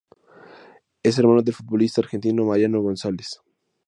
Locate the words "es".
1.03-1.19